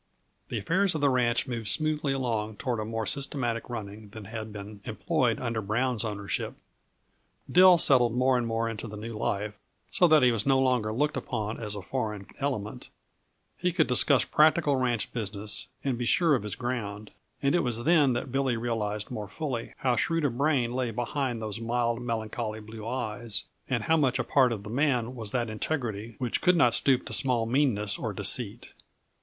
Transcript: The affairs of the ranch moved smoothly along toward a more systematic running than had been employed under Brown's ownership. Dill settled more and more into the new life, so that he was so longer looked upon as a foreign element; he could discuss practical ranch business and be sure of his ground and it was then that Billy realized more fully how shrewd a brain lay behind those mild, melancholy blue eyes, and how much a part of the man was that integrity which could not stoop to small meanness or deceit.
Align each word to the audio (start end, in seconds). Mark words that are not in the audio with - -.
The 0.49 0.57
affairs 0.57 0.95
of 0.95 1.01
the 1.01 1.11
ranch 1.11 1.45
moved 1.45 1.67
smoothly 1.67 2.11
along 2.11 2.55
toward 2.55 2.79
a 2.79 2.85
more 2.85 3.05
systematic 3.05 3.69
running 3.69 4.09
than 4.09 4.25
had 4.25 4.51
been 4.51 4.81
employed 4.85 5.39
under 5.39 5.61
Brown's 5.61 6.03
ownership. 6.03 6.55
Dill 7.51 7.77
settled 7.77 8.15
more 8.15 8.35
and 8.35 8.47
more 8.47 8.67
into 8.67 8.87
the 8.87 8.97
new 8.97 9.15
life, 9.15 9.53
so 9.91 10.07
that 10.07 10.23
he 10.23 10.31
was 10.31 10.41
so 10.41 10.57
longer 10.57 10.91
looked 10.91 11.17
upon 11.17 11.59
as 11.61 11.75
a 11.75 11.83
foreign 11.83 12.25
element; 12.39 12.89
he 13.59 13.71
could 13.71 13.85
discuss 13.85 14.25
practical 14.25 14.75
ranch 14.75 15.13
business 15.13 15.67
and 15.83 15.99
be 15.99 16.05
sure 16.05 16.33
of 16.33 16.41
his 16.41 16.55
ground 16.55 17.11
and 17.43 17.53
it 17.53 17.59
was 17.59 17.83
then 17.83 18.13
that 18.13 18.31
Billy 18.31 18.57
realized 18.57 19.11
more 19.11 19.27
fully 19.27 19.75
how 19.77 19.95
shrewd 19.95 20.25
a 20.25 20.31
brain 20.31 20.73
lay 20.73 20.89
behind 20.89 21.39
those 21.39 21.59
mild, 21.61 22.01
melancholy 22.01 22.59
blue 22.59 22.87
eyes, 22.87 23.43
and 23.69 23.83
how 23.83 23.97
much 23.97 24.17
a 24.17 24.23
part 24.23 24.51
of 24.51 24.63
the 24.63 24.69
man 24.71 25.13
was 25.13 25.29
that 25.31 25.47
integrity 25.47 26.15
which 26.17 26.41
could 26.41 26.55
not 26.55 26.73
stoop 26.73 27.05
to 27.05 27.13
small 27.13 27.45
meanness 27.45 27.99
or 27.99 28.13
deceit. 28.13 28.73